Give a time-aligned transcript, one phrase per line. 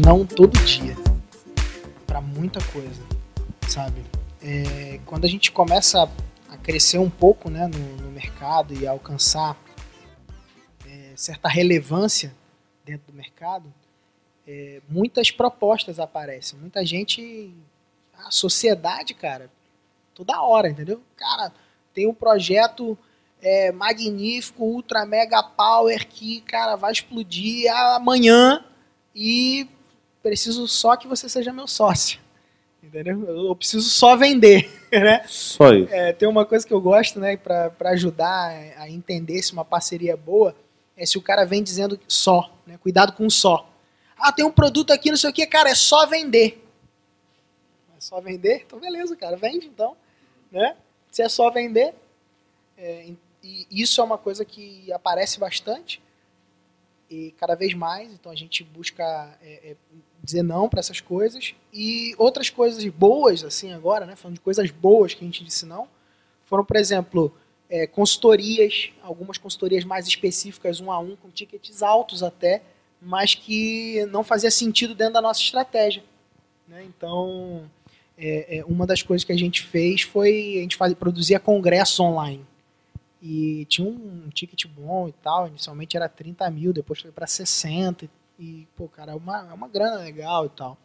[0.00, 0.96] Não todo dia
[2.06, 3.02] para muita coisa,
[3.68, 4.02] sabe?
[4.42, 6.10] É, quando a gente começa
[6.48, 9.56] a crescer um pouco né, no, no mercado e alcançar
[10.86, 12.34] é, certa relevância
[12.84, 13.72] dentro do mercado,
[14.46, 16.58] é, muitas propostas aparecem.
[16.58, 17.54] Muita gente,
[18.18, 19.50] a sociedade, cara,
[20.14, 21.02] toda hora, entendeu?
[21.14, 21.52] Cara,
[21.92, 22.96] tem um projeto
[23.42, 28.64] é, magnífico, ultra mega power que, cara, vai explodir amanhã
[29.14, 29.68] e
[30.22, 32.20] preciso só que você seja meu sócio.
[32.82, 33.24] Entendeu?
[33.28, 35.22] Eu preciso só vender, né?
[35.26, 35.92] Só isso.
[35.92, 40.12] É, tem uma coisa que eu gosto, né, para ajudar a entender se uma parceria
[40.12, 40.56] é boa,
[40.96, 42.78] é se o cara vem dizendo só, né?
[42.78, 43.68] Cuidado com só.
[44.16, 46.62] Ah, tem um produto aqui, não sei o que, cara, é só vender.
[47.96, 48.64] É só vender?
[48.66, 49.96] Então beleza, cara, vende então,
[50.50, 50.76] né?
[51.10, 51.94] Se é só vender,
[52.76, 56.00] é, e isso é uma coisa que aparece bastante
[57.10, 59.04] e cada vez mais, então a gente busca
[59.42, 59.76] é, é,
[60.22, 61.54] dizer não para essas coisas.
[61.72, 64.14] E outras coisas boas, assim, agora, né?
[64.14, 65.88] Falando de coisas boas que a gente disse não,
[66.44, 67.34] foram, por exemplo,
[67.68, 72.62] é, consultorias, algumas consultorias mais específicas, um a um, com tickets altos até,
[73.02, 76.04] mas que não fazia sentido dentro da nossa estratégia.
[76.68, 76.84] Né?
[76.84, 77.68] Então,
[78.16, 82.02] é, é, uma das coisas que a gente fez foi a gente faz, produzia congresso
[82.02, 82.46] online.
[83.22, 85.46] E tinha um, ticket bom e tal.
[85.48, 89.68] Inicialmente era 30 mil, depois foi para 60 e, pô, cara, é uma, é uma
[89.68, 90.78] grana legal e tal.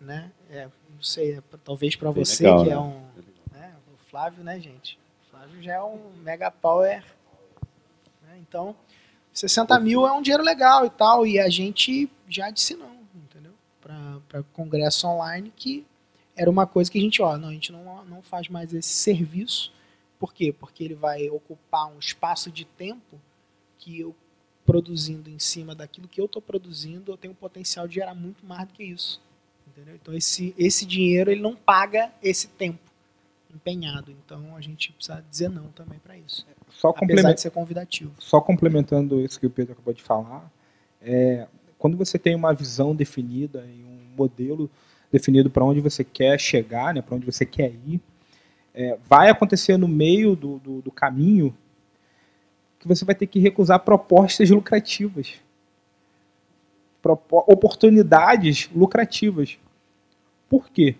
[0.00, 0.30] Né?
[0.48, 2.78] É, não sei, é, talvez para você legal, que é né?
[2.78, 3.00] um.
[3.52, 3.74] Né?
[3.92, 4.96] O Flávio, né, gente?
[5.26, 7.04] O Flávio já é um mega power.
[8.22, 8.38] Né?
[8.38, 8.76] Então,
[9.32, 11.26] 60 mil é um dinheiro legal e tal.
[11.26, 13.52] E a gente já disse não, entendeu?
[13.80, 15.84] Para congresso online, que
[16.36, 18.88] era uma coisa que a gente, ó, não, a gente não, não faz mais esse
[18.90, 19.72] serviço.
[20.18, 20.52] Por quê?
[20.52, 23.20] Porque ele vai ocupar um espaço de tempo
[23.78, 24.14] que eu
[24.66, 28.44] produzindo em cima daquilo que eu estou produzindo, eu tenho o potencial de gerar muito
[28.44, 29.20] mais do que isso.
[29.66, 29.94] Entendeu?
[29.94, 32.78] Então esse, esse dinheiro ele não paga esse tempo
[33.54, 34.10] empenhado.
[34.10, 36.46] Então a gente precisa dizer não também para isso.
[36.68, 38.12] Só apesar de ser convidativo.
[38.18, 40.50] Só complementando isso que o Pedro acabou de falar,
[41.00, 41.46] é,
[41.78, 44.70] quando você tem uma visão definida e um modelo
[45.10, 48.00] definido para onde você quer chegar, né, para onde você quer ir,
[48.78, 51.52] é, vai acontecer no meio do, do, do caminho
[52.78, 55.34] que você vai ter que recusar propostas lucrativas.
[57.02, 59.58] oportunidades lucrativas.
[60.48, 60.94] Por quê?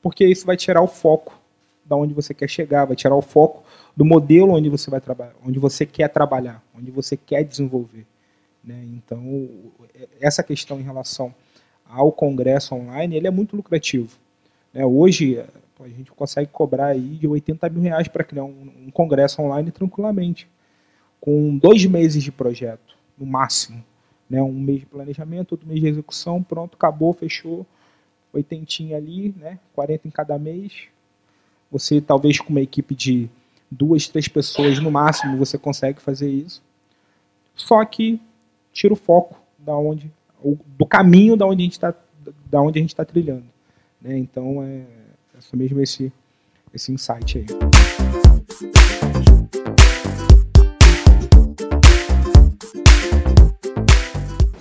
[0.00, 1.36] Porque isso vai tirar o foco
[1.84, 3.64] da onde você quer chegar, vai tirar o foco
[3.96, 8.06] do modelo onde você vai trabalhar, onde você quer trabalhar, onde você quer desenvolver.
[8.62, 8.84] Né?
[8.94, 9.48] Então,
[10.20, 11.34] essa questão em relação
[11.84, 14.16] ao congresso online, ele é muito lucrativo.
[14.72, 14.86] Né?
[14.86, 15.44] Hoje,
[15.80, 19.70] a gente consegue cobrar aí de 80 mil reais para criar um, um congresso online
[19.70, 20.48] tranquilamente
[21.20, 23.84] com dois meses de projeto, no máximo.
[24.28, 24.42] Né?
[24.42, 27.66] Um mês de planejamento, outro mês de execução, pronto, acabou, fechou.
[28.32, 29.58] Oitentinha ali, né?
[29.74, 30.88] 40 em cada mês.
[31.70, 33.28] Você, talvez com uma equipe de
[33.70, 36.62] duas, três pessoas no máximo, você consegue fazer isso.
[37.54, 38.20] Só que
[38.72, 40.10] tira o foco da onde,
[40.76, 41.94] do caminho da onde a gente está
[42.50, 43.46] da onde a gente está trilhando.
[44.00, 44.18] Né?
[44.18, 44.84] Então é,
[45.52, 46.12] é mesmo esse,
[46.74, 47.46] esse insight aí.